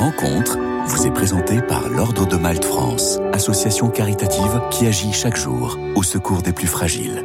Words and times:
rencontre 0.00 0.56
vous 0.86 1.06
est 1.06 1.10
présenté 1.10 1.60
par 1.60 1.90
l'Ordre 1.90 2.26
de 2.26 2.36
Malte 2.36 2.64
France, 2.64 3.20
association 3.34 3.90
caritative 3.90 4.62
qui 4.70 4.86
agit 4.86 5.12
chaque 5.12 5.36
jour 5.36 5.78
au 5.94 6.02
secours 6.02 6.40
des 6.40 6.54
plus 6.54 6.66
fragiles. 6.66 7.22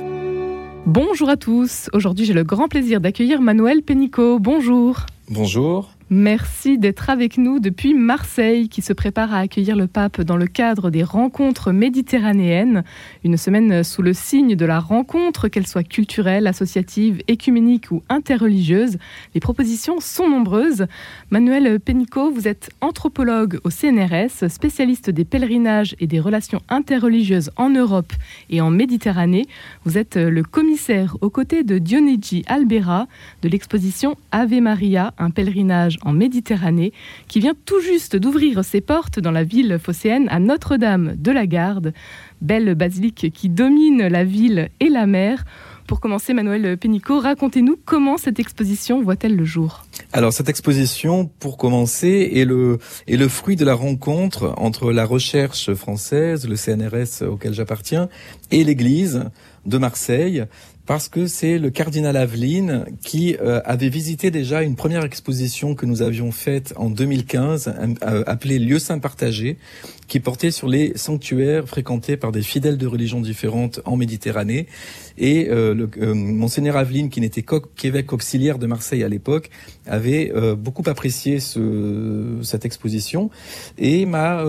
Bonjour 0.86 1.30
à 1.30 1.38
tous. 1.38 1.90
Aujourd'hui, 1.94 2.26
j'ai 2.26 2.34
le 2.34 2.44
grand 2.44 2.68
plaisir 2.68 3.00
d'accueillir 3.00 3.40
Manuel 3.40 3.82
Pénicaud. 3.82 4.40
Bonjour. 4.40 5.06
Bonjour. 5.30 5.95
Merci 6.12 6.78
d'être 6.78 7.10
avec 7.10 7.40
nous 7.40 7.60
depuis 7.60 7.96
Marseille, 7.96 8.70
qui 8.70 8.84
se 8.84 8.94
prépare 8.94 9.34
à 9.34 9.40
accueillir 9.40 9.76
le 9.76 9.88
pape 9.88 10.22
dans 10.22 10.38
le 10.38 10.46
cadre 10.46 10.92
des 10.92 11.02
rencontres 11.02 11.72
méditerranéennes. 11.72 12.84
Une 13.24 13.38
semaine 13.38 13.84
sous 13.84 14.04
le 14.04 14.14
signe 14.14 14.56
de 14.56 14.66
la 14.68 14.80
rencontre, 14.80 15.48
qu'elle 15.48 15.66
soit 15.66 15.82
culturelle, 15.82 16.46
associative, 16.46 17.24
écuménique 17.28 17.90
ou 17.90 18.04
interreligieuse. 18.08 19.00
Les 19.34 19.40
propositions 19.40 20.00
sont 20.00 20.30
nombreuses. 20.30 20.86
Manuel 21.32 21.80
Pénicaud, 21.80 22.30
vous 22.30 22.48
êtes 22.48 22.70
anthropologue 22.82 23.60
au 23.64 23.72
CNRS, 23.72 24.48
spécialiste 24.48 25.10
des 25.10 25.26
pèlerinages 25.26 25.96
et 26.00 26.06
des 26.06 26.20
relations 26.20 26.62
interreligieuses 26.70 27.50
en 27.56 27.72
Europe 27.72 28.14
et 28.52 28.62
en 28.62 28.70
Méditerranée. 28.70 29.48
Vous 29.86 29.98
êtes 29.98 30.18
le 30.18 30.44
commissaire 30.44 31.18
aux 31.22 31.32
côtés 31.32 31.64
de 31.64 31.80
Dionigi 31.80 32.44
Albera 32.46 33.08
de 33.42 33.50
l'exposition 33.50 34.18
Ave 34.32 34.62
Maria, 34.62 35.12
un 35.18 35.32
pèlerinage 35.32 35.95
en 36.02 36.14
Méditerranée, 36.14 36.94
qui 37.28 37.40
vient 37.40 37.56
tout 37.66 37.80
juste 37.82 38.16
d'ouvrir 38.16 38.64
ses 38.64 38.82
portes 38.82 39.20
dans 39.20 39.32
la 39.32 39.44
ville 39.44 39.80
phocéenne 39.82 40.28
à 40.30 40.40
Notre-Dame 40.40 41.16
de 41.18 41.32
la 41.32 41.48
Garde, 41.48 41.94
belle 42.42 42.76
basilique 42.76 43.32
qui 43.34 43.50
domine 43.50 44.08
la 44.08 44.24
ville 44.24 44.70
et 44.80 44.90
la 44.90 45.08
mer. 45.08 45.46
Pour 45.88 46.00
commencer, 46.00 46.34
Manuel 46.34 46.78
Pénicaud, 46.78 47.20
racontez-nous 47.20 47.78
comment 47.86 48.18
cette 48.18 48.40
exposition 48.40 49.04
voit-elle 49.04 49.36
le 49.36 49.46
jour? 49.46 49.86
Alors 50.14 50.34
cette 50.34 50.50
exposition, 50.50 51.30
pour 51.40 51.58
commencer, 51.58 52.32
est 52.34 52.46
le, 52.46 52.80
est 53.08 53.18
le 53.18 53.28
fruit 53.28 53.56
de 53.56 53.64
la 53.66 53.76
rencontre 53.76 54.56
entre 54.58 54.92
la 54.92 55.06
recherche 55.06 55.76
française, 55.76 56.48
le 56.48 56.56
CNRS 56.56 57.28
auquel 57.30 57.54
j'appartiens, 57.54 58.10
et 58.50 58.64
l'Église 58.64 59.26
de 59.68 59.78
Marseille, 59.78 60.46
parce 60.86 61.10
que 61.10 61.26
c'est 61.26 61.58
le 61.58 61.70
cardinal 61.72 62.16
Aveline 62.16 62.86
qui 63.04 63.36
euh, 63.42 63.62
avait 63.66 63.90
visité 63.90 64.30
déjà 64.30 64.62
une 64.62 64.76
première 64.76 65.04
exposition 65.04 65.74
que 65.74 65.86
nous 65.86 66.02
avions 66.02 66.32
faite 66.32 66.74
en 66.78 66.90
2015, 66.90 67.74
euh, 68.04 68.24
appelée 68.28 68.60
Lieux 68.60 68.80
saints 68.80 69.00
partagés, 69.00 69.58
qui 70.08 70.20
portait 70.20 70.52
sur 70.52 70.68
les 70.68 70.96
sanctuaires 70.96 71.68
fréquentés 71.68 72.18
par 72.18 72.32
des 72.32 72.44
fidèles 72.44 72.78
de 72.78 72.86
religions 72.86 73.20
différentes 73.20 73.82
en 73.86 73.96
Méditerranée. 73.96 74.68
Et 75.18 75.48
euh, 75.50 75.74
le, 75.74 76.14
monseigneur 76.14 76.78
Aveline, 76.78 77.10
qui 77.10 77.22
n'était 77.22 77.44
qu'évêque 77.76 78.14
auxiliaire 78.14 78.60
de 78.60 78.68
Marseille 78.68 79.04
à 79.04 79.10
l'époque, 79.10 79.50
avait 79.88 80.32
beaucoup 80.58 80.84
apprécié 80.88 81.40
ce, 81.40 82.40
cette 82.44 82.66
exposition 82.66 83.30
et 83.78 84.06
m'a 84.06 84.44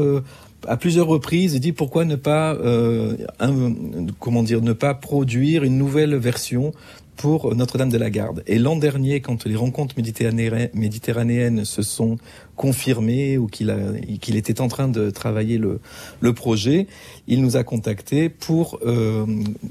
à 0.66 0.76
plusieurs 0.76 1.06
reprises 1.06 1.58
dit 1.60 1.72
pourquoi 1.72 2.04
ne 2.04 2.16
pas 2.16 2.54
euh, 2.54 3.16
ne 3.40 4.72
pas 4.72 4.94
produire 4.94 5.64
une 5.64 5.78
nouvelle 5.78 6.16
version 6.16 6.72
pour 7.16 7.54
Notre-Dame 7.54 7.88
de 7.88 7.96
la 7.96 8.10
Garde. 8.10 8.42
Et 8.46 8.58
l'an 8.58 8.76
dernier, 8.76 9.20
quand 9.20 9.46
les 9.46 9.56
rencontres 9.56 9.94
méditerranéennes 9.96 11.64
se 11.64 11.82
sont 11.82 12.18
confirmées 12.56 13.38
ou 13.38 13.46
qu'il 13.46 14.36
était 14.36 14.60
en 14.60 14.68
train 14.68 14.88
de 14.88 15.10
travailler 15.10 15.58
le, 15.58 15.80
le 16.20 16.32
projet, 16.34 16.86
il 17.26 17.40
nous 17.40 17.56
a 17.56 17.64
contactés 17.64 18.28
pour 18.28 18.78
euh, 18.84 19.24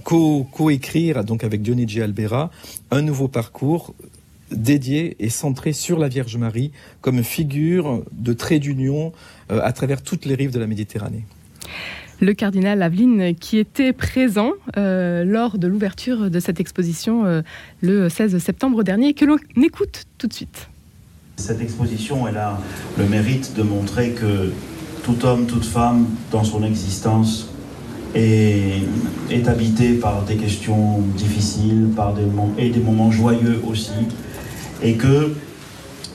co-écrire 0.03 1.23
donc 1.23 1.43
avec 1.43 1.61
Dionigi 1.61 2.01
Albera 2.01 2.49
un 2.91 3.01
nouveau 3.01 3.27
parcours 3.27 3.93
dédié 4.55 5.15
et 5.19 5.29
centré 5.29 5.73
sur 5.73 5.99
la 5.99 6.07
Vierge 6.07 6.37
Marie 6.37 6.71
comme 7.01 7.23
figure 7.23 8.03
de 8.11 8.33
trait 8.33 8.59
d'union 8.59 9.13
euh, 9.51 9.59
à 9.63 9.71
travers 9.71 10.01
toutes 10.01 10.25
les 10.25 10.35
rives 10.35 10.51
de 10.51 10.59
la 10.59 10.67
Méditerranée. 10.67 11.25
Le 12.21 12.33
cardinal 12.33 12.81
Aveline 12.81 13.35
qui 13.35 13.57
était 13.57 13.91
présent 13.91 14.51
euh, 14.77 15.25
lors 15.25 15.57
de 15.57 15.67
l'ouverture 15.67 16.29
de 16.29 16.39
cette 16.39 16.59
exposition 16.59 17.25
euh, 17.25 17.41
le 17.81 18.07
16 18.07 18.37
septembre 18.37 18.83
dernier 18.83 19.09
et 19.09 19.13
que 19.13 19.25
l'on 19.25 19.37
écoute 19.61 20.05
tout 20.17 20.27
de 20.27 20.33
suite. 20.33 20.69
Cette 21.35 21.61
exposition, 21.61 22.27
elle 22.27 22.37
a 22.37 22.57
le 22.97 23.05
mérite 23.05 23.53
de 23.57 23.63
montrer 23.63 24.11
que 24.11 24.53
tout 25.03 25.25
homme, 25.25 25.45
toute 25.45 25.65
femme, 25.65 26.07
dans 26.31 26.45
son 26.45 26.63
existence, 26.63 27.49
est, 28.15 28.81
est 29.29 29.47
habité 29.47 29.95
par 29.95 30.23
des 30.23 30.37
questions 30.37 30.99
difficiles 31.17 31.89
par 31.95 32.13
des, 32.13 32.23
et 32.57 32.69
des 32.69 32.79
moments 32.79 33.11
joyeux 33.11 33.61
aussi, 33.67 33.91
et 34.85 34.93
que 34.93 35.33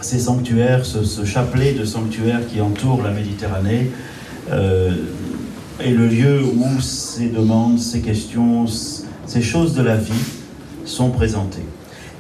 ces 0.01 0.21
sanctuaires, 0.21 0.87
ce, 0.87 1.25
chapelet 1.25 1.73
de 1.73 1.85
sanctuaires 1.85 2.47
qui 2.47 2.61
entoure 2.61 3.03
la 3.03 3.11
Méditerranée, 3.11 3.91
euh, 4.51 4.93
est 5.81 5.91
le 5.91 6.07
lieu 6.07 6.43
où 6.43 6.81
ces 6.81 7.29
demandes, 7.29 7.79
ces 7.79 8.01
questions, 8.01 8.67
ces 9.27 9.43
choses 9.43 9.75
de 9.75 9.83
la 9.83 9.97
vie 9.97 10.25
sont 10.85 11.11
présentées. 11.11 11.67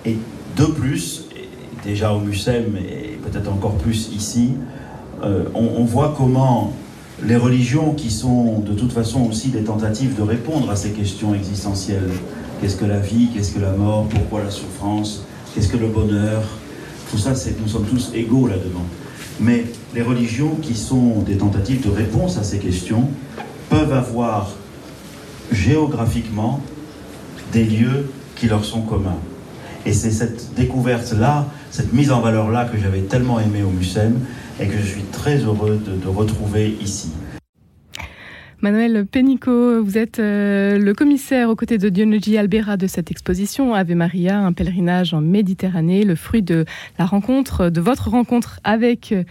Et 0.05 0.17
de 0.57 0.65
plus, 0.65 1.25
déjà 1.85 2.13
au 2.13 2.21
MUSEM 2.21 2.77
et 2.77 3.19
peut-être 3.23 3.51
encore 3.51 3.77
plus 3.77 4.11
ici, 4.13 4.51
euh, 5.23 5.45
on, 5.55 5.85
voit 5.85 6.15
comment 6.17 6.73
les 7.23 7.37
religions 7.37 7.93
qui 7.93 8.11
sont 8.11 8.59
de 8.59 8.73
toute 8.73 8.93
façon 8.93 9.23
aussi 9.29 9.49
des 9.49 9.63
tentatives 9.63 10.17
de 10.17 10.23
répondre 10.23 10.71
à 10.71 10.77
ces 10.77 10.91
questions 10.91 11.33
existentielles, 11.35 12.11
qu'est-ce 12.61 12.77
que 12.77 12.87
la 12.87 12.99
vie, 12.99 13.29
qu'est-ce 13.33 13.53
que 13.53 13.61
la 13.61 13.73
mort, 13.73 14.07
pourquoi 14.09 14.43
la 14.43 14.51
souffrance, 14.51 15.27
qu'est-ce 15.55 15.69
que 15.69 15.77
le 15.77 15.89
bonheur, 15.89 16.43
tout 17.11 17.19
ça, 17.19 17.33
nous 17.61 17.69
sommes 17.69 17.87
tous 17.87 18.13
égaux 18.15 18.47
là-dedans. 18.47 18.85
Mais 19.41 19.65
les 19.95 20.03
religions 20.03 20.57
qui 20.57 20.75
sont 20.75 21.21
des 21.21 21.37
tentatives 21.37 21.85
de 21.85 21.91
réponse 21.91 22.37
à 22.39 22.45
ces 22.45 22.59
questions 22.59 23.09
peuvent 23.69 23.93
avoir 23.93 24.51
géographiquement 25.51 26.61
des 27.53 27.65
lieux 27.65 28.11
qui 28.37 28.47
leur 28.47 28.65
sont 28.65 28.83
communs. 28.83 29.19
Et 29.87 29.93
c'est 29.93 30.11
cette 30.11 30.55
découverte-là, 30.55 31.47
cette 31.71 31.93
mise 31.93 32.13
en 32.13 32.21
valeur-là 32.21 32.67
que 32.67 32.79
j'avais 32.79 33.01
tellement 33.01 33.41
aimé 33.41 33.63
au 33.63 33.71
MUSEM 33.71 34.19
et 34.61 34.67
que 34.67 34.77
je 34.77 34.85
suis 34.87 35.03
très 35.05 35.39
heureux 35.39 35.81
de, 35.85 35.97
de 35.97 36.09
retrouver 36.09 36.77
ici. 36.83 37.09
Manuel 38.63 39.07
Pénicaud, 39.07 39.83
vous 39.83 39.97
êtes 39.97 40.19
euh, 40.19 40.77
le 40.77 40.93
commissaire 40.93 41.49
aux 41.49 41.57
côtés 41.57 41.79
de 41.79 41.89
Dionigi 41.89 42.37
Albera 42.37 42.77
de 42.77 42.87
cette 42.87 43.11
exposition 43.11 43.75
Ave 43.75 43.95
Maria, 43.95 44.39
un 44.39 44.53
pèlerinage 44.53 45.15
en 45.15 45.23
Méditerranée, 45.23 46.05
le 46.05 46.15
fruit 46.15 46.43
de 46.43 46.67
la 46.99 47.07
rencontre, 47.07 47.71
de 47.71 47.81
votre 47.81 48.11
rencontre 48.11 48.61
avec 48.63 49.13
euh, 49.13 49.25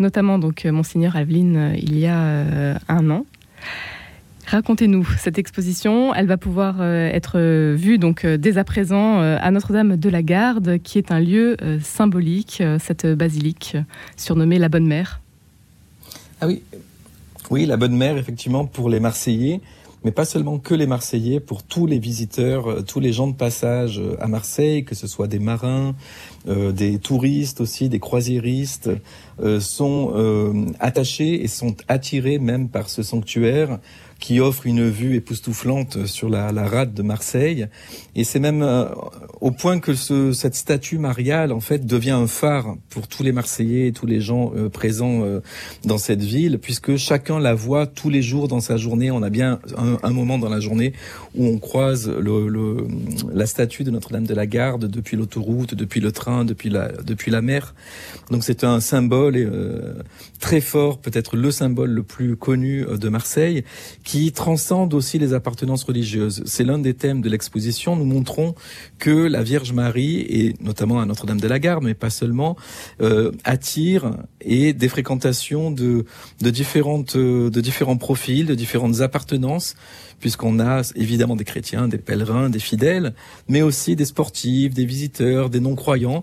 notamment 0.00 0.40
donc 0.40 0.66
euh, 0.66 0.72
monseigneur 0.72 1.14
Aveline 1.14 1.74
il 1.76 1.96
y 1.96 2.06
a 2.06 2.76
un 2.88 3.10
an. 3.10 3.24
Racontez-nous 4.46 5.06
cette 5.16 5.38
exposition. 5.38 6.12
Elle 6.12 6.26
va 6.26 6.36
pouvoir 6.36 6.82
être 6.82 7.38
vue 7.74 7.98
donc 7.98 8.26
dès 8.26 8.58
à 8.58 8.64
présent 8.64 9.20
à 9.20 9.50
Notre-Dame 9.52 9.96
de 9.96 10.08
la 10.08 10.22
Garde, 10.22 10.78
qui 10.82 10.98
est 10.98 11.12
un 11.12 11.20
lieu 11.20 11.56
symbolique, 11.80 12.62
cette 12.80 13.06
basilique 13.06 13.76
surnommée 14.16 14.58
la 14.58 14.68
Bonne 14.68 14.86
Mère. 14.86 15.20
Ah 16.40 16.48
oui, 16.48 16.60
oui, 17.52 17.66
la 17.66 17.76
bonne 17.76 17.94
mère, 17.94 18.16
effectivement, 18.16 18.64
pour 18.64 18.88
les 18.88 18.98
Marseillais, 18.98 19.60
mais 20.04 20.10
pas 20.10 20.24
seulement 20.24 20.58
que 20.58 20.72
les 20.72 20.86
Marseillais, 20.86 21.38
pour 21.38 21.62
tous 21.62 21.86
les 21.86 21.98
visiteurs, 21.98 22.66
euh, 22.66 22.80
tous 22.80 22.98
les 22.98 23.12
gens 23.12 23.26
de 23.26 23.34
passage 23.34 23.98
euh, 23.98 24.16
à 24.20 24.26
Marseille, 24.26 24.86
que 24.86 24.94
ce 24.94 25.06
soit 25.06 25.26
des 25.26 25.38
marins, 25.38 25.94
euh, 26.48 26.72
des 26.72 26.98
touristes 26.98 27.60
aussi, 27.60 27.90
des 27.90 28.00
croisiéristes, 28.00 28.90
sont 29.60 30.64
attachés 30.78 31.42
et 31.42 31.48
sont 31.48 31.74
attirés 31.88 32.38
même 32.38 32.68
par 32.68 32.88
ce 32.88 33.02
sanctuaire 33.02 33.80
qui 34.22 34.38
offre 34.38 34.68
une 34.68 34.88
vue 34.88 35.16
époustouflante 35.16 36.06
sur 36.06 36.28
la, 36.28 36.52
la 36.52 36.64
rade 36.68 36.94
de 36.94 37.02
Marseille. 37.02 37.66
Et 38.14 38.22
c'est 38.22 38.38
même 38.38 38.62
euh, 38.62 38.84
au 39.40 39.50
point 39.50 39.80
que 39.80 39.94
ce, 39.94 40.32
cette 40.32 40.54
statue 40.54 40.98
mariale, 40.98 41.50
en 41.50 41.58
fait, 41.58 41.84
devient 41.84 42.12
un 42.12 42.28
phare 42.28 42.76
pour 42.88 43.08
tous 43.08 43.24
les 43.24 43.32
Marseillais 43.32 43.88
et 43.88 43.92
tous 43.92 44.06
les 44.06 44.20
gens 44.20 44.52
euh, 44.54 44.68
présents 44.68 45.24
euh, 45.24 45.40
dans 45.84 45.98
cette 45.98 46.22
ville, 46.22 46.60
puisque 46.60 46.94
chacun 46.96 47.40
la 47.40 47.54
voit 47.54 47.88
tous 47.88 48.10
les 48.10 48.22
jours 48.22 48.46
dans 48.46 48.60
sa 48.60 48.76
journée. 48.76 49.10
On 49.10 49.24
a 49.24 49.30
bien 49.30 49.58
un, 49.76 49.98
un 50.04 50.12
moment 50.12 50.38
dans 50.38 50.48
la 50.48 50.60
journée 50.60 50.92
où 51.34 51.44
on 51.44 51.58
croise 51.58 52.08
le, 52.08 52.46
le, 52.46 52.86
la 53.34 53.46
statue 53.46 53.82
de 53.82 53.90
Notre-Dame 53.90 54.28
de 54.28 54.34
la 54.34 54.46
Garde 54.46 54.84
depuis 54.84 55.16
l'autoroute, 55.16 55.74
depuis 55.74 56.00
le 56.00 56.12
train, 56.12 56.44
depuis 56.44 56.70
la, 56.70 56.92
depuis 56.92 57.32
la 57.32 57.42
mer. 57.42 57.74
Donc 58.30 58.44
c'est 58.44 58.62
un 58.62 58.78
symbole 58.78 59.34
très 60.38 60.60
fort, 60.60 61.00
peut-être 61.00 61.36
le 61.36 61.50
symbole 61.50 61.90
le 61.90 62.04
plus 62.04 62.36
connu 62.36 62.84
de 62.84 63.08
Marseille, 63.08 63.64
qui 64.04 64.11
transcende 64.32 64.94
aussi 64.94 65.18
les 65.18 65.32
appartenances 65.32 65.84
religieuses. 65.84 66.42
C'est 66.46 66.64
l'un 66.64 66.78
des 66.78 66.94
thèmes 66.94 67.20
de 67.20 67.28
l'exposition. 67.28 67.96
Nous 67.96 68.04
montrons 68.04 68.54
que 68.98 69.10
la 69.10 69.42
Vierge 69.42 69.72
Marie, 69.72 70.20
et 70.20 70.54
notamment 70.60 71.00
à 71.00 71.06
Notre-Dame 71.06 71.40
de 71.40 71.48
la 71.48 71.58
Garde, 71.58 71.84
mais 71.84 71.94
pas 71.94 72.10
seulement, 72.10 72.56
euh, 73.00 73.32
attire 73.44 74.16
et 74.40 74.72
des 74.72 74.88
fréquentations 74.88 75.70
de, 75.70 76.04
de, 76.40 76.50
différentes, 76.50 77.16
de 77.16 77.60
différents 77.60 77.96
profils, 77.96 78.46
de 78.46 78.54
différentes 78.54 79.00
appartenances, 79.00 79.74
puisqu'on 80.20 80.60
a 80.60 80.82
évidemment 80.94 81.36
des 81.36 81.44
chrétiens, 81.44 81.88
des 81.88 81.98
pèlerins, 81.98 82.50
des 82.50 82.60
fidèles, 82.60 83.14
mais 83.48 83.62
aussi 83.62 83.96
des 83.96 84.04
sportifs, 84.04 84.74
des 84.74 84.84
visiteurs, 84.84 85.50
des 85.50 85.60
non-croyants 85.60 86.22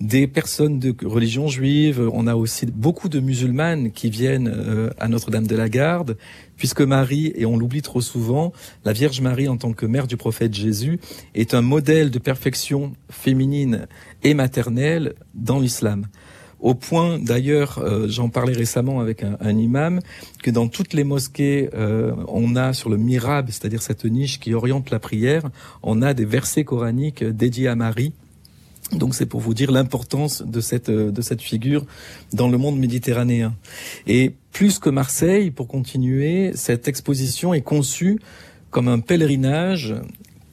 des 0.00 0.26
personnes 0.26 0.78
de 0.78 0.94
religion 1.04 1.48
juive. 1.48 2.08
On 2.12 2.26
a 2.26 2.36
aussi 2.36 2.66
beaucoup 2.66 3.08
de 3.08 3.20
musulmanes 3.20 3.90
qui 3.90 4.10
viennent 4.10 4.48
euh, 4.48 4.90
à 4.98 5.08
Notre-Dame 5.08 5.46
de 5.46 5.56
la 5.56 5.68
Garde, 5.68 6.16
puisque 6.56 6.80
Marie, 6.80 7.32
et 7.34 7.46
on 7.46 7.56
l'oublie 7.56 7.82
trop 7.82 8.00
souvent, 8.00 8.52
la 8.84 8.92
Vierge 8.92 9.20
Marie 9.20 9.48
en 9.48 9.56
tant 9.56 9.72
que 9.72 9.86
mère 9.86 10.06
du 10.06 10.16
prophète 10.16 10.54
Jésus 10.54 11.00
est 11.34 11.54
un 11.54 11.62
modèle 11.62 12.10
de 12.10 12.18
perfection 12.18 12.92
féminine 13.10 13.86
et 14.22 14.34
maternelle 14.34 15.14
dans 15.34 15.58
l'islam. 15.58 16.06
Au 16.60 16.74
point, 16.74 17.20
d'ailleurs, 17.20 17.78
euh, 17.78 18.08
j'en 18.08 18.28
parlais 18.28 18.52
récemment 18.52 18.98
avec 18.98 19.22
un, 19.22 19.56
imam, 19.56 20.00
que 20.42 20.50
dans 20.50 20.66
toutes 20.66 20.92
les 20.92 21.04
mosquées, 21.04 21.70
euh, 21.74 22.12
on 22.26 22.56
a 22.56 22.72
sur 22.72 22.90
le 22.90 22.96
mirab, 22.96 23.48
c'est-à-dire 23.48 23.80
cette 23.80 24.04
niche 24.04 24.40
qui 24.40 24.54
oriente 24.54 24.90
la 24.90 24.98
prière, 24.98 25.44
on 25.84 26.02
a 26.02 26.14
des 26.14 26.24
versets 26.24 26.64
coraniques 26.64 27.22
dédiés 27.22 27.68
à 27.68 27.76
Marie. 27.76 28.12
Donc 28.92 29.14
c'est 29.14 29.26
pour 29.26 29.40
vous 29.40 29.54
dire 29.54 29.70
l'importance 29.70 30.42
de 30.42 30.60
cette 30.60 30.88
euh, 30.88 31.10
de 31.10 31.20
cette 31.20 31.42
figure 31.42 31.84
dans 32.32 32.48
le 32.48 32.56
monde 32.58 32.78
méditerranéen. 32.78 33.54
Et 34.06 34.34
plus 34.52 34.78
que 34.78 34.90
Marseille, 34.90 35.50
pour 35.50 35.68
continuer, 35.68 36.52
cette 36.54 36.88
exposition 36.88 37.52
est 37.52 37.60
conçue 37.62 38.18
comme 38.70 38.88
un 38.88 38.98
pèlerinage 38.98 39.94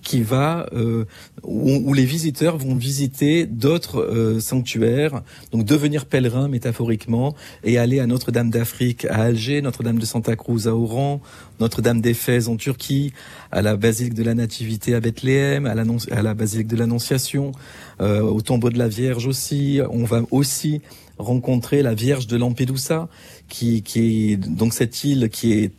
qui 0.06 0.22
va 0.22 0.68
euh, 0.74 1.04
où, 1.44 1.94
les 1.94 2.06
visiteurs 2.06 2.57
vont 2.57 2.75
visiter 2.75 3.46
d'autres 3.46 4.00
euh, 4.00 4.40
sanctuaires, 4.40 5.24
donc 5.52 5.66
devenir 5.66 6.06
pèlerins 6.06 6.48
métaphoriquement 6.48 7.36
et 7.63 7.78
aller 7.78 8.00
à 8.00 8.07
Notre-Dame 8.07 8.52
d'Afrique 8.52 9.06
à 9.06 9.24
Alger, 9.24 9.62
Notre-Dame 9.62 9.98
de 9.98 10.06
Santa 10.06 10.36
Cruz 10.36 10.68
à 10.68 10.75
Oran, 10.75 11.22
Notre-Dame 11.60 12.02
d'Éphèse 12.02 12.48
en 12.48 12.56
Turquie, 12.56 13.13
à 13.52 13.63
la 13.63 13.75
basilique 13.75 14.13
de 14.13 14.24
la 14.24 14.36
Nativité 14.36 14.94
à 14.94 15.00
Bethléem, 15.00 15.66
à, 15.66 15.72
à 15.72 16.22
la 16.22 16.34
basilique 16.36 16.68
de 16.68 16.78
l'Annonciation, 16.78 17.52
euh, 18.00 18.22
au 18.22 18.42
tombeau 18.42 18.69
de 18.69 18.78
la 18.78 18.88
Vierge 18.88 19.25
aussi. 19.25 19.81
On 19.90 20.06
va 20.06 20.22
aussi 20.30 20.81
rencontrer 21.18 21.81
la 21.81 21.96
Vierge 21.96 22.28
de 22.28 22.38
Lampedusa, 22.38 23.10
qui, 23.50 23.81
qui 23.81 24.34
est 24.34 24.38
donc 24.38 24.74
cette 24.74 25.04
île 25.04 25.30
qui 25.30 25.54
est 25.54 25.72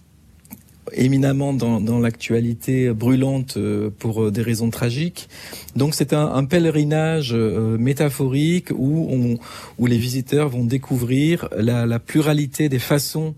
éminemment 0.92 1.52
dans, 1.52 1.98
l'actualité 1.98 2.92
brûlante 2.92 3.56
euh, 3.56 3.90
pour 3.98 4.24
euh, 4.24 4.30
des 4.30 4.42
raisons 4.42 4.70
tragiques. 4.70 5.28
Donc 5.74 5.94
c'est 5.94 6.12
un, 6.12 6.44
pèlerinage 6.44 7.32
euh, 7.34 7.76
métaphorique 7.78 8.70
où, 8.74 9.38
on, 9.78 9.86
les 9.86 9.98
visiteurs 9.98 10.48
vont 10.48 10.64
découvrir 10.64 11.48
la, 11.56 11.86
la 11.86 11.98
pluralité 11.98 12.68
des 12.68 12.78
façons 12.78 13.34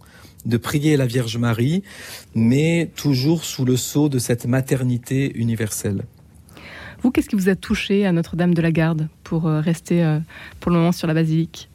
de 0.47 0.57
prier 0.57 0.97
la 0.97 1.07
Vierge 1.07 1.37
Marie, 1.37 1.83
mais 2.35 2.91
toujours 2.97 3.45
sous 3.45 3.65
le 3.65 3.77
sceau 3.77 4.09
de 4.09 4.19
cette 4.19 4.47
maternité 4.47 5.33
universelle. 5.37 6.05
Vous, 7.03 7.11
qu'est-ce 7.11 7.29
qui 7.29 7.37
vous 7.37 7.49
a 7.49 7.57
touché 7.57 8.07
à 8.07 8.13
Notre-Dame 8.13 8.55
de 8.55 8.63
la 8.63 8.73
Garde 8.73 9.09
pour 9.25 9.45
rester 9.45 10.19
pour 10.59 10.73
le 10.73 10.79
moment 10.79 10.93
sur 10.93 11.07
la 11.07 11.15
basilique? 11.15 11.69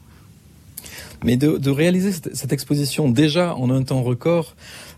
Mais 1.23 1.37
de, 1.37 1.57
de 1.57 1.69
réaliser 1.69 2.11
cette, 2.11 2.51
exposition 2.51 3.09
déjà 3.09 3.55
en 3.55 3.69
un 3.69 3.83
temps 3.83 4.03
record, 4.03 4.55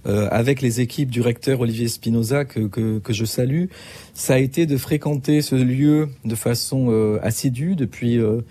euh, 0.08 0.28
avec 0.32 0.62
les 0.62 0.82
équipes 0.82 1.10
du 1.10 1.22
recteur 1.22 1.62
Olivier 1.62 1.88
Spinoza 1.88 2.46
que, 2.46 2.62
que, 2.68 3.00
que, 3.00 3.14
je 3.14 3.26
salue, 3.26 3.66
ça 4.14 4.36
a 4.36 4.38
été 4.38 4.66
de 4.66 4.78
fréquenter 4.78 5.42
ce 5.42 5.56
lieu 5.56 6.10
de 6.26 6.36
façon 6.36 6.88
euh, 6.90 7.20
assidue 7.24 7.76
depuis 7.76 8.20
euh, 8.20 8.42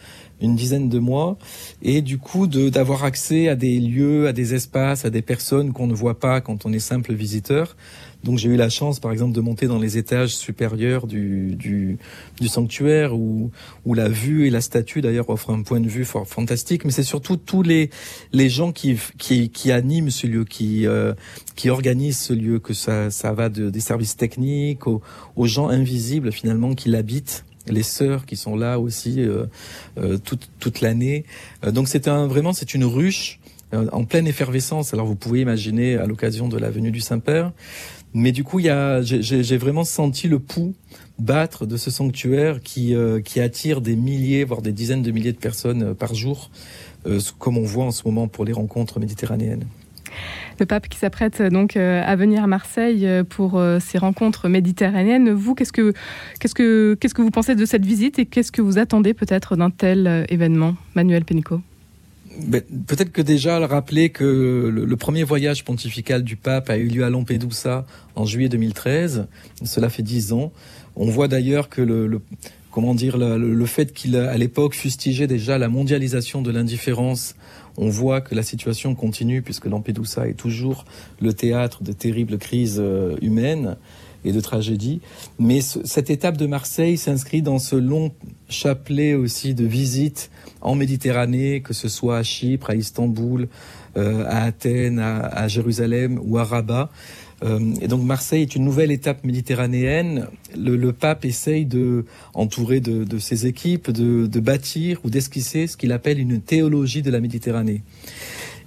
une 0.44 0.56
dizaine 0.56 0.88
de 0.88 0.98
mois 0.98 1.36
et 1.82 2.02
du 2.02 2.18
coup 2.18 2.46
d'avoir 2.46 3.04
accès 3.04 3.48
à 3.48 3.56
des 3.56 3.78
lieux, 3.78 4.28
à 4.28 4.32
des 4.32 4.54
espaces, 4.54 5.04
à 5.04 5.10
des 5.10 5.22
personnes 5.22 5.72
qu'on 5.72 5.86
ne 5.86 5.94
voit 5.94 6.18
pas 6.18 6.40
quand 6.40 6.66
on 6.66 6.72
est 6.72 6.78
simple 6.78 7.12
visiteur. 7.14 7.76
Donc 8.24 8.38
j'ai 8.38 8.48
eu 8.48 8.56
la 8.56 8.70
chance, 8.70 9.00
par 9.00 9.12
exemple, 9.12 9.34
de 9.34 9.40
monter 9.42 9.66
dans 9.66 9.78
les 9.78 9.98
étages 9.98 10.34
supérieurs 10.34 11.06
du, 11.06 11.54
du, 11.56 11.98
du 12.40 12.48
sanctuaire 12.48 13.14
où, 13.14 13.50
où 13.84 13.92
la 13.92 14.08
vue 14.08 14.46
et 14.46 14.50
la 14.50 14.62
statue 14.62 15.02
d'ailleurs 15.02 15.28
offrent 15.28 15.50
un 15.50 15.62
point 15.62 15.80
de 15.80 15.88
vue 15.88 16.06
fort, 16.06 16.26
fantastique. 16.26 16.86
Mais 16.86 16.90
c'est 16.90 17.02
surtout 17.02 17.36
tous 17.36 17.62
les, 17.62 17.90
les 18.32 18.48
gens 18.48 18.72
qui, 18.72 18.96
qui, 19.18 19.50
qui 19.50 19.70
animent 19.70 20.10
ce 20.10 20.26
lieu, 20.26 20.44
qui, 20.44 20.86
euh, 20.86 21.12
qui 21.54 21.68
organisent 21.68 22.18
ce 22.18 22.32
lieu, 22.32 22.58
que 22.60 22.72
ça, 22.72 23.10
ça 23.10 23.34
va 23.34 23.50
de, 23.50 23.68
des 23.68 23.80
services 23.80 24.16
techniques 24.16 24.86
aux, 24.86 25.02
aux 25.36 25.46
gens 25.46 25.68
invisibles 25.68 26.32
finalement 26.32 26.74
qui 26.74 26.88
l'habitent 26.88 27.44
les 27.66 27.82
sœurs 27.82 28.26
qui 28.26 28.36
sont 28.36 28.56
là 28.56 28.78
aussi 28.78 29.20
euh, 29.20 29.46
euh, 29.98 30.18
toute, 30.18 30.48
toute 30.58 30.80
l'année. 30.80 31.24
Euh, 31.64 31.70
donc 31.70 31.88
c'est 31.88 32.08
un 32.08 32.26
vraiment 32.26 32.52
c'est 32.52 32.74
une 32.74 32.84
ruche 32.84 33.40
euh, 33.72 33.88
en 33.92 34.04
pleine 34.04 34.26
effervescence. 34.26 34.94
Alors 34.94 35.06
vous 35.06 35.16
pouvez 35.16 35.40
imaginer 35.40 35.96
à 35.96 36.06
l'occasion 36.06 36.48
de 36.48 36.58
la 36.58 36.70
venue 36.70 36.90
du 36.90 37.00
Saint-Père, 37.00 37.52
mais 38.12 38.32
du 38.32 38.44
coup 38.44 38.58
il 38.58 38.66
y 38.66 38.70
a 38.70 39.00
j'ai 39.02 39.56
vraiment 39.56 39.84
senti 39.84 40.28
le 40.28 40.38
pouls 40.38 40.74
battre 41.18 41.64
de 41.64 41.76
ce 41.76 41.90
sanctuaire 41.90 42.60
qui 42.60 42.94
euh, 42.94 43.20
qui 43.20 43.40
attire 43.40 43.80
des 43.80 43.96
milliers 43.96 44.44
voire 44.44 44.62
des 44.62 44.72
dizaines 44.72 45.02
de 45.02 45.10
milliers 45.10 45.32
de 45.32 45.38
personnes 45.38 45.94
par 45.94 46.14
jour, 46.14 46.50
comme 47.38 47.58
on 47.58 47.64
voit 47.64 47.84
en 47.84 47.90
ce 47.90 48.02
moment 48.04 48.28
pour 48.28 48.44
les 48.44 48.52
rencontres 48.52 48.98
méditerranéennes 48.98 49.66
le 50.58 50.66
pape 50.66 50.88
qui 50.88 50.98
s'apprête 50.98 51.40
euh, 51.40 51.50
donc 51.50 51.76
euh, 51.76 52.02
à 52.04 52.16
venir 52.16 52.42
à 52.44 52.46
Marseille 52.46 53.06
euh, 53.06 53.24
pour 53.24 53.60
ces 53.80 53.98
rencontres 53.98 54.48
méditerranéennes. 54.48 55.30
Vous, 55.30 55.54
qu'est-ce 55.54 55.72
que, 55.72 55.92
qu'est-ce 56.40 56.54
que, 56.54 56.96
qu'est-ce 57.00 57.14
que 57.14 57.22
vous 57.22 57.30
pensez 57.30 57.54
de 57.54 57.64
cette 57.64 57.84
visite 57.84 58.18
et 58.18 58.26
qu'est-ce 58.26 58.52
que 58.52 58.62
vous 58.62 58.78
attendez 58.78 59.14
peut-être 59.14 59.56
d'un 59.56 59.70
tel 59.70 60.26
événement, 60.28 60.76
Manuel 60.94 61.24
Pénicaud? 61.24 61.60
Ben, 62.46 62.62
Peut-être 62.86 63.12
que 63.12 63.22
déjà 63.22 63.64
rappeler 63.66 64.10
que 64.10 64.70
le, 64.72 64.96
premier 64.96 65.22
voyage 65.22 65.64
pontifical 65.64 66.22
du 66.22 66.36
pape 66.36 66.70
a 66.70 66.76
eu 66.76 66.88
lieu 66.88 67.04
à 67.04 67.10
Lampedusa 67.10 67.86
en 68.14 68.24
juillet 68.24 68.48
2013. 68.48 69.26
Cela 69.64 69.88
fait 69.88 70.02
dix 70.02 70.32
ans. 70.32 70.52
On 70.96 71.06
voit 71.06 71.28
d'ailleurs 71.28 71.68
que 71.68 71.80
le 71.80 72.20
comment 72.74 72.96
dire 72.96 73.18
le, 73.18 73.66
fait 73.66 73.92
qu'il 73.92 74.16
à 74.16 74.36
l'époque 74.36 74.74
fustigeait 74.74 75.28
déjà 75.28 75.58
la 75.58 75.68
mondialisation 75.68 76.42
de 76.42 76.50
l'indifférence 76.50 77.36
on 77.76 77.88
voit 77.88 78.20
que 78.20 78.34
la 78.34 78.42
situation 78.42 78.96
continue 78.96 79.42
puisque 79.42 79.66
Lampedusa 79.66 80.26
est 80.26 80.34
toujours 80.34 80.84
le 81.20 81.32
théâtre 81.32 81.84
de 81.84 81.92
terribles 81.92 82.36
crises 82.36 82.80
euh, 82.80 83.14
humaines 83.22 83.76
et 84.24 84.32
de 84.32 84.40
tragédies. 84.40 85.00
Mais 85.38 85.60
cette 85.60 86.10
étape 86.10 86.36
de 86.36 86.46
Marseille 86.46 86.96
s'inscrit 86.96 87.42
dans 87.42 87.58
ce 87.58 87.76
long 87.76 88.10
chapelet 88.48 89.14
aussi 89.14 89.54
de 89.54 89.64
visites 89.64 90.30
en 90.60 90.74
Méditerranée, 90.74 91.60
que 91.60 91.74
ce 91.74 91.88
soit 91.88 92.18
à 92.18 92.22
Chypre, 92.22 92.70
à 92.70 92.74
Istanbul, 92.74 93.48
euh, 93.96 94.24
à 94.26 94.44
Athènes, 94.44 94.98
à, 94.98 95.46
Jérusalem 95.46 96.18
ou 96.22 96.38
à 96.38 96.44
Rabat. 96.44 96.90
Euh, 97.42 97.60
et 97.80 97.88
donc 97.88 98.02
Marseille 98.02 98.42
est 98.42 98.54
une 98.54 98.64
nouvelle 98.64 98.90
étape 98.90 99.24
méditerranéenne. 99.24 100.28
Le, 100.56 100.92
pape 100.92 101.24
essaye 101.24 101.66
de, 101.66 102.04
entouré 102.34 102.80
de, 102.80 103.18
ses 103.18 103.46
équipes, 103.46 103.90
de, 103.90 104.40
bâtir 104.40 105.00
ou 105.04 105.10
d'esquisser 105.10 105.66
ce 105.66 105.76
qu'il 105.76 105.92
appelle 105.92 106.18
une 106.18 106.40
théologie 106.40 107.02
de 107.02 107.10
la 107.10 107.20
Méditerranée. 107.20 107.82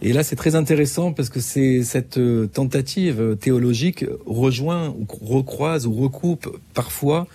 Et 0.01 0.13
là, 0.13 0.21
c'est 0.23 0.35
très 0.35 0.55
intéressant 0.55 1.11
parce 1.11 1.29
que 1.29 1.39
c'est 1.39 1.83
cette 1.83 2.17
euh, 2.17 2.45
tentative 2.45 3.35
théologique 3.39 4.05
rejoint 4.27 4.89
ou 4.89 5.07
recroise 5.25 5.87
ou 5.87 5.93
recoupe 5.93 6.55
parfois 6.75 7.27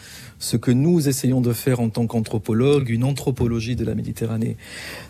ce 0.43 0.57
que 0.57 0.73
nous 0.73 1.09
essayons 1.09 1.41
de 1.41 1.53
faire 1.53 1.81
en 1.81 1.89
tant 1.89 2.07
qu'anthropologues, 2.07 2.91
une 2.91 3.05
anthropologie 3.05 3.77
de 3.77 3.85
la 3.85 3.95
Méditerranée, 3.95 4.57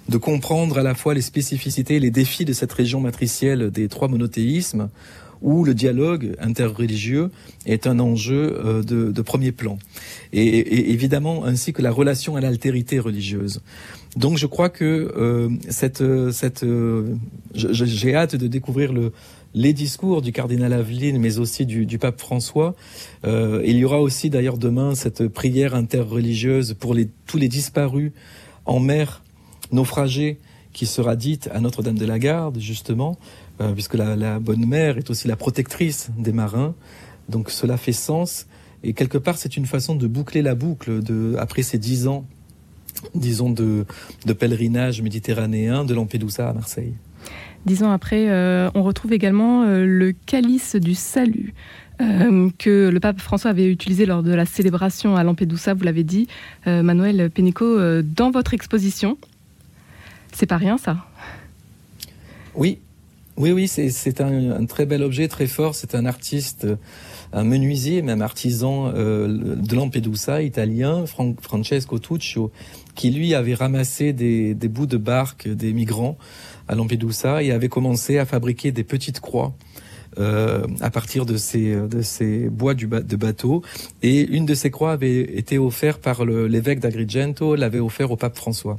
de 0.09 0.19
comprendre 0.19 0.79
à 0.79 0.83
la 0.83 0.95
fois 0.95 1.15
les 1.15 1.23
spécificités 1.23 1.97
et 1.97 2.01
les 2.01 2.11
défis 2.11 2.45
de 2.45 2.53
cette 2.53 2.73
région 2.73 3.01
matricielle 3.01 3.71
des 3.71 3.89
trois 3.89 4.09
monothéismes, 4.09 4.91
où 5.43 5.65
le 5.65 5.75
dialogue 5.75 6.35
interreligieux 6.41 7.31
est 7.67 7.87
un 7.87 7.99
enjeu 7.99 8.59
euh, 8.65 8.83
de, 8.83 9.23
premier 9.23 9.53
plan. 9.53 9.79
Et, 10.33 10.47
et, 10.47 10.91
évidemment, 10.93 11.45
ainsi 11.45 11.73
que 11.73 11.83
la 11.83 11.91
relation 11.91 12.37
à 12.37 12.41
l'altérité 12.41 12.99
religieuse. 12.99 13.61
Donc 14.17 14.37
je 14.37 14.47
crois 14.47 14.69
que 14.69 14.85
euh, 14.85 15.49
cette, 15.69 16.03
cette, 16.33 16.65
euh, 16.65 17.15
j'ai 17.55 18.15
hâte 18.15 18.37
de 18.37 18.47
découvrir 18.47 18.93
le, 18.93 19.13
les 19.55 19.73
discours 19.73 20.23
du 20.23 20.33
cardinal 20.33 20.73
Aveline, 20.73 21.19
mais 21.19 21.39
aussi 21.39 21.67
du, 21.67 21.87
du 21.87 21.99
pape 21.99 22.21
François. 22.21 22.75
Euh, 23.25 23.63
il 23.65 23.77
y 23.77 23.85
aura 23.85 24.01
aussi 24.01 24.31
d'ailleurs 24.31 24.59
demain 24.59 24.95
cette 24.95 25.29
prière 25.29 25.75
interreligieuse 25.75 26.75
pour 26.75 26.95
les, 26.95 27.09
tous 27.27 27.39
les 27.39 27.49
disparus 27.49 28.13
en 28.65 28.81
mer, 28.81 29.23
naufragés, 29.73 30.39
qui 30.73 30.87
sera 30.87 31.17
dite 31.17 31.49
à 31.53 31.61
Notre-Dame 31.61 31.99
de 31.99 32.07
la 32.07 32.19
Garde, 32.19 32.59
justement, 32.59 33.19
euh, 33.61 33.73
puisque 33.73 33.95
la, 33.95 34.39
bonne 34.39 34.67
mère 34.67 34.99
est 34.99 35.11
aussi 35.11 35.29
la 35.29 35.37
protectrice 35.37 36.11
des 36.17 36.33
marins. 36.33 36.75
Donc 37.29 37.51
cela 37.51 37.77
fait 37.77 37.93
sens. 37.93 38.47
Et 38.83 38.95
quelque 38.95 39.19
part, 39.19 39.37
c'est 39.37 39.57
une 39.57 39.67
façon 39.67 39.95
de 39.95 40.07
boucler 40.07 40.43
la 40.43 40.55
boucle 40.55 41.03
de, 41.03 41.37
après 41.39 41.63
ces 41.63 41.79
dix 41.79 42.09
ans, 42.09 42.25
disons, 43.15 43.51
de, 43.51 43.85
pèlerinage 44.39 45.03
méditerranéen 45.03 45.85
de 45.85 45.95
Lampedusa 45.95 46.49
à 46.49 46.53
Marseille. 46.53 46.95
Dix 47.65 47.85
ans 47.85 47.93
après, 47.93 48.29
euh, 48.29 48.71
on 48.75 48.83
retrouve 48.83 49.13
également 49.13 49.63
euh, 49.63 49.85
le 49.87 50.13
calice 50.13 50.77
du 50.77 50.95
salut. 50.95 51.55
Que 52.59 52.89
le 52.89 52.99
pape 52.99 53.21
François 53.21 53.53
avait 53.53 53.71
utilisé 53.71 54.07
lors 54.07 54.25
de 54.25 54.33
la 54.33 54.45
célébration 54.45 55.15
à 55.15 55.23
Lampedusa, 55.23 55.73
vous 55.73 55.85
l'avez 55.85 56.03
dit, 56.03 56.27
Manuel 56.67 57.31
Pénicaud, 57.31 58.03
dans 58.03 58.33
votre 58.33 58.55
exposition. 58.55 59.19
C'est 60.33 60.47
pas 60.47 60.57
rien 60.57 60.79
ça. 60.79 60.97
Oui, 62.55 62.79
Oui, 63.37 63.51
oui, 63.53 63.67
c'est 63.67 64.21
un, 64.21 64.67
très 64.67 64.85
bel 64.85 65.03
objet, 65.03 65.27
très 65.29 65.47
fort. 65.47 65.75
C'est 65.75 65.95
un 65.95 66.05
artiste, 66.05 66.67
un 67.33 67.45
menuisier, 67.45 68.03
même 68.03 68.21
artisan 68.21 68.93
euh, 68.95 69.57
de 69.57 69.75
Lampedusa, 69.75 70.43
italien, 70.43 71.07
Fran 71.07 71.35
Francesco 71.41 71.99
Tuccio, 71.99 72.53
qui 72.95 73.11
lui 73.11 73.35
avait 73.35 73.55
ramassé 73.55 74.13
des, 74.13 74.55
des, 74.55 74.69
bouts 74.69 74.87
de 74.87 74.99
barque 74.99 75.49
des 75.49 75.73
migrants 75.73 76.19
à 76.69 76.75
Lampedusa 76.75 77.43
et 77.43 77.53
avait 77.53 77.71
commencé 77.71 78.19
à 78.19 78.27
fabriquer 78.27 78.71
des 78.71 78.85
petites 78.85 79.21
croix 79.21 79.55
euh, 80.19 80.67
à 80.81 80.91
partir 80.91 81.27
de 81.27 81.37
ces, 81.37 81.75
de 81.75 82.03
ces 82.03 82.49
bois 82.49 82.75
du 82.75 82.87
de 82.87 83.17
bateau. 83.17 83.63
Et 84.03 84.21
une 84.21 84.47
de 84.47 84.55
ces 84.55 84.71
croix 84.71 84.93
avait 84.93 85.21
été 85.39 85.59
offerte 85.59 86.03
par 86.03 86.25
l'évêque 86.25 86.81
d'Agrigento, 86.81 87.55
l'avait 87.55 87.79
offert 87.81 88.11
au 88.11 88.17
pape 88.17 88.37
François. 88.37 88.79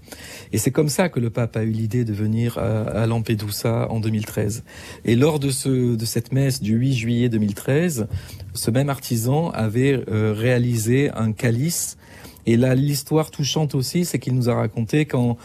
Et 0.51 0.57
c'est 0.57 0.71
comme 0.71 0.89
ça 0.89 1.09
que 1.09 1.19
le 1.19 1.29
pape 1.29 1.55
a 1.57 1.63
eu 1.63 1.71
l'idée 1.71 2.05
de 2.05 2.13
venir 2.13 2.57
à, 2.57 3.05
Lampedusa 3.07 3.87
en 3.89 3.99
2013. 3.99 4.63
Et 5.05 5.15
lors 5.15 5.39
de, 5.39 5.49
ce, 5.49 5.95
de 5.95 6.05
cette 6.05 6.31
messe 6.31 6.61
du 6.61 6.75
8 6.75 6.93
juillet 6.93 7.29
2013, 7.29 8.07
ce 8.53 8.71
même 8.71 8.89
artisan 8.89 9.49
avait 9.51 10.03
euh, 10.09 10.33
réalisé 10.35 11.09
un 11.11 11.31
calice. 11.31 11.97
Et 12.45 12.57
là, 12.57 12.75
l'histoire 12.75 13.31
touchante 13.31 13.73
aussi, 13.75 14.05
c'est 14.05 14.19
qu'il 14.19 14.35
nous 14.35 14.49
a 14.49 14.55
raconté 14.55 15.05
qu'en 15.05 15.37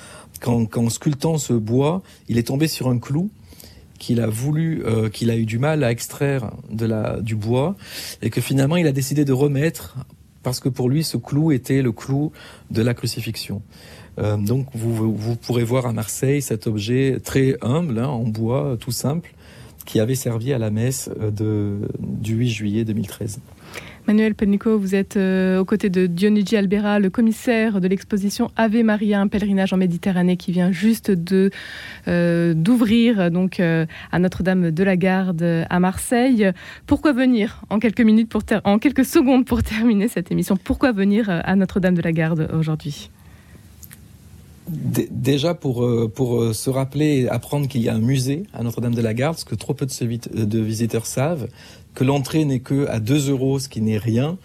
sculptant 0.90 1.38
ce 1.38 1.52
bois, 1.52 2.02
il 2.28 2.38
est 2.38 2.49
tombé 2.49 2.68
sur 2.68 2.88
un 2.88 2.99
clou 2.99 3.30
qu'il 3.98 4.20
a 4.20 4.26
voulu, 4.26 4.82
euh, 4.84 5.08
qu'il 5.08 5.30
a 5.30 5.36
eu 5.36 5.44
du 5.44 5.58
mal 5.58 5.84
à 5.84 5.90
extraire 5.90 6.50
de 6.70 6.86
la, 6.86 7.20
du 7.20 7.36
bois, 7.36 7.76
et 8.22 8.30
que 8.30 8.40
finalement 8.40 8.76
il 8.76 8.86
a 8.86 8.92
décidé 8.92 9.24
de 9.24 9.32
remettre, 9.32 9.96
parce 10.42 10.60
que 10.60 10.68
pour 10.68 10.88
lui 10.88 11.04
ce 11.04 11.16
clou 11.16 11.52
était 11.52 11.82
le 11.82 11.92
clou 11.92 12.32
de 12.70 12.82
la 12.82 12.94
crucifixion. 12.94 13.62
Euh, 14.18 14.36
donc 14.36 14.66
vous, 14.74 15.14
vous 15.14 15.36
pourrez 15.36 15.64
voir 15.64 15.86
à 15.86 15.92
Marseille 15.92 16.42
cet 16.42 16.66
objet 16.66 17.18
très 17.22 17.56
humble, 17.62 17.98
hein, 17.98 18.08
en 18.08 18.24
bois, 18.24 18.76
tout 18.80 18.92
simple, 18.92 19.34
qui 19.84 20.00
avait 20.00 20.14
servi 20.14 20.52
à 20.52 20.58
la 20.58 20.70
messe 20.70 21.10
de, 21.18 21.78
du 21.98 22.34
8 22.34 22.48
juillet 22.50 22.84
2013. 22.84 23.40
Manuel 24.08 24.34
Pennico, 24.34 24.78
vous 24.78 24.94
êtes 24.94 25.18
euh, 25.18 25.58
aux 25.58 25.66
côtés 25.66 25.90
de 25.90 26.06
Dionigi 26.06 26.56
Albera, 26.56 26.98
le 26.98 27.10
commissaire 27.10 27.78
de 27.78 27.88
l'exposition 27.88 28.50
Ave 28.56 28.82
Maria, 28.82 29.20
un 29.20 29.28
pèlerinage 29.28 29.74
en 29.74 29.76
Méditerranée 29.76 30.38
qui 30.38 30.50
vient 30.50 30.72
juste 30.72 31.12
euh, 31.12 32.54
d'ouvrir 32.54 33.30
donc 33.30 33.60
euh, 33.60 33.84
à 34.10 34.18
Notre-Dame 34.18 34.70
de 34.70 34.82
la 34.82 34.96
Garde 34.96 35.66
à 35.68 35.78
Marseille. 35.78 36.50
Pourquoi 36.86 37.12
venir 37.12 37.60
en 37.68 37.78
quelques 37.78 38.00
minutes 38.00 38.30
pour 38.30 38.40
en 38.64 38.78
quelques 38.78 39.04
secondes 39.04 39.44
pour 39.44 39.62
terminer 39.74 40.08
cette 40.08 40.32
émission? 40.32 40.56
Pourquoi 40.56 40.92
venir 40.92 41.28
à 41.28 41.54
Notre-Dame 41.54 41.94
de 41.94 42.02
la 42.02 42.12
Garde 42.12 42.48
aujourd'hui? 42.58 43.10
Déjà 44.68 45.54
pour, 45.54 45.84
euh, 45.84 46.10
pour 46.12 46.54
se 46.54 46.70
rappeler 46.70 47.20
et 47.20 47.28
apprendre 47.28 47.68
qu'il 47.68 47.80
y 47.82 47.88
a 47.88 47.94
un 47.94 48.00
musée 48.00 48.44
à 48.52 48.62
Notre-Dame 48.62 48.94
de 48.94 49.00
la 49.00 49.14
Garde, 49.14 49.38
ce 49.38 49.44
que 49.44 49.54
trop 49.54 49.75
peu 49.75 49.87
de, 49.87 50.44
de 50.44 50.58
visiteurs 50.58 51.06
savent, 51.06 51.48
que 51.94 52.04
l'entrée 52.04 52.44
n'est 52.44 52.60
que 52.60 52.87
à 52.88 53.00
2 53.00 53.30
euros, 53.30 53.58
ce 53.58 53.68
qui 53.68 53.80
n'est 53.80 53.98
rien, 53.98 54.38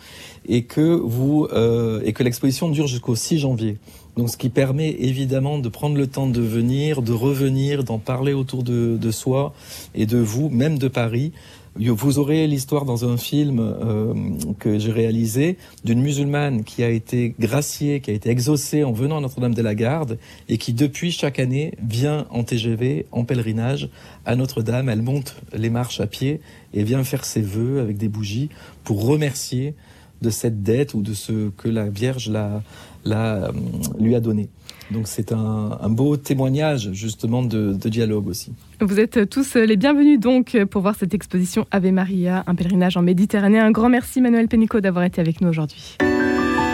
et 0.48 0.64
que 0.64 0.96
vous 0.96 1.48
euh, 1.54 2.02
et 2.04 2.14
que 2.14 2.24
l'exposition 2.24 2.70
dure 2.70 2.88
jusqu'au 2.88 3.16
6 3.16 3.40
janvier. 3.40 3.78
Donc, 4.16 4.30
ce 4.30 4.38
qui 4.38 4.50
permet 4.50 4.92
évidemment 5.00 5.58
de 5.58 5.70
prendre 5.70 5.98
le 5.98 6.06
temps 6.08 6.28
de 6.28 6.42
venir, 6.42 7.02
de 7.02 7.14
revenir, 7.14 7.84
d'en 7.84 7.98
parler 7.98 8.34
autour 8.34 8.64
de 8.64 9.12
soi 9.12 9.54
et 9.96 10.06
de 10.06 10.20
vous, 10.20 10.50
même 10.50 10.78
de 10.78 10.88
Paris, 10.88 11.32
vous 11.76 12.20
aurez 12.20 12.46
l'histoire 12.48 12.86
dans 12.86 13.10
un 13.10 13.18
film 13.18 13.60
euh, 13.60 14.14
que 14.60 14.78
j'ai 14.78 14.92
réalisé 14.92 15.58
d'une 15.84 16.02
musulmane 16.02 16.64
qui 16.64 16.84
a 16.84 16.90
été 16.90 17.34
graciée, 17.40 18.00
qui 18.00 18.12
a 18.12 18.14
été 18.14 18.30
exaucée 18.30 18.84
en 18.84 18.92
venant 18.92 19.18
à 19.18 19.22
Notre-Dame 19.22 19.56
de 19.56 19.62
la 19.62 19.74
Garde 19.74 20.20
et 20.50 20.58
qui 20.58 20.74
depuis 20.74 21.12
chaque 21.12 21.40
année 21.40 21.74
vient 21.84 22.28
en 22.30 22.44
TGV, 22.44 23.08
en 23.12 23.24
pèlerinage 23.24 23.90
à 24.26 24.36
Notre-Dame. 24.36 24.90
Elle 24.90 25.02
monte 25.02 25.36
les 25.54 25.70
marches 25.70 26.00
à 26.00 26.08
pied 26.08 26.42
et 26.74 26.84
vient 26.84 27.04
faire 27.04 27.26
ses 27.26 27.42
vœux 27.42 27.80
avec 27.80 27.98
des 27.98 28.08
bougies 28.08 28.50
pour 28.84 29.06
remercier 29.06 29.74
de 30.22 30.30
cette 30.30 30.64
dette 30.64 30.94
ou 30.94 31.02
de 31.02 31.14
ce 31.14 31.50
que 31.50 31.68
la 31.68 31.90
Vierge 31.90 32.30
la, 32.30 32.64
la, 33.06 33.52
lui 34.00 34.16
a 34.16 34.20
donné. 34.20 34.50
Donc 34.92 35.08
c'est 35.08 35.32
un, 35.32 35.78
un 35.82 35.90
beau 35.90 36.18
témoignage 36.18 36.92
justement 36.94 37.42
de, 37.44 37.74
de 37.74 37.90
dialogue 37.90 38.28
aussi. 38.28 38.52
Vous 38.82 39.00
êtes 39.00 39.30
tous 39.30 39.56
les 39.56 39.78
bienvenus 39.78 40.20
donc 40.20 40.58
pour 40.70 40.82
voir 40.82 40.96
cette 40.96 41.14
exposition 41.14 41.66
Ave 41.72 41.92
Maria, 41.92 42.44
un 42.48 42.56
pèlerinage 42.56 42.98
en 42.98 43.02
Méditerranée. 43.02 43.60
Un 43.60 43.72
grand 43.72 43.90
merci 43.90 44.22
Manuel 44.22 44.48
Pénicaud 44.48 44.82
d'avoir 44.82 45.06
été 45.06 45.22
avec 45.22 45.42
nous 45.42 45.50
aujourd'hui. 45.50 45.98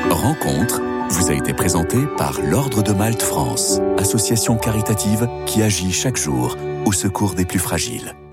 Rencontre 0.09 0.81
vous 1.11 1.31
a 1.31 1.33
été 1.33 1.53
présentée 1.53 2.05
par 2.17 2.39
l'Ordre 2.41 2.83
de 2.83 2.91
Malte 2.93 3.23
France, 3.23 3.81
association 3.97 4.57
caritative 4.57 5.27
qui 5.47 5.63
agit 5.63 5.91
chaque 5.91 6.17
jour 6.17 6.55
au 6.85 6.91
secours 6.91 7.33
des 7.33 7.45
plus 7.45 7.57
fragiles. 7.57 8.13